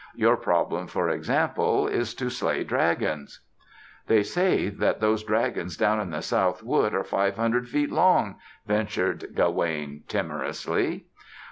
Your 0.15 0.35
problem, 0.35 0.87
for 0.87 1.09
example, 1.11 1.85
is 1.87 2.15
to 2.15 2.31
slay 2.31 2.63
dragons." 2.63 3.41
"They 4.07 4.23
say 4.23 4.69
that 4.69 4.99
those 4.99 5.21
dragons 5.23 5.77
down 5.77 5.99
in 5.99 6.09
the 6.09 6.23
south 6.23 6.63
wood 6.63 6.95
are 6.95 7.03
five 7.03 7.35
hundred 7.35 7.69
feet 7.69 7.91
long," 7.91 8.39
ventured 8.65 9.35
Gawaine, 9.35 10.01
timorously. 10.07 11.05